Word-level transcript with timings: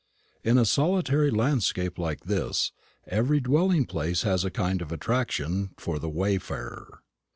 In 0.43 0.57
a 0.57 0.65
solitary 0.65 1.29
landscape 1.29 1.99
like 1.99 2.21
this, 2.23 2.71
every 3.05 3.39
dwelling 3.39 3.85
place 3.85 4.23
has 4.23 4.43
a 4.43 4.49
kind 4.49 4.81
of 4.81 4.91
attraction 4.91 5.75
for 5.77 5.99
the 5.99 6.09
wayfarer. 6.09 7.03